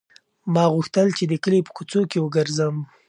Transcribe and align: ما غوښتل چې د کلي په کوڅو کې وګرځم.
ما 0.53 0.63
غوښتل 0.73 1.07
چې 1.17 1.23
د 1.27 1.33
کلي 1.43 1.59
په 1.65 1.71
کوڅو 1.77 2.01
کې 2.11 2.17
وګرځم. 2.21 2.75